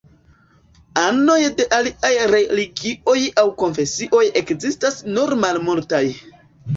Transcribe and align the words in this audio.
Anoj 1.01 1.41
de 1.59 1.67
aliaj 1.79 2.11
religioj 2.31 3.17
aŭ 3.41 3.43
konfesioj 3.65 4.23
ekzistas 4.41 4.97
nur 5.19 5.35
malmultaj. 5.43 6.01